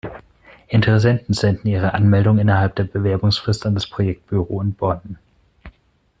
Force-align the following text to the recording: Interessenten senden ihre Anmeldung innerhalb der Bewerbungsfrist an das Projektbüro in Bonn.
Interessenten 0.67 1.35
senden 1.35 1.67
ihre 1.67 1.93
Anmeldung 1.93 2.39
innerhalb 2.39 2.75
der 2.75 2.85
Bewerbungsfrist 2.85 3.67
an 3.67 3.75
das 3.75 3.85
Projektbüro 3.85 4.59
in 4.59 4.73
Bonn. 4.73 5.19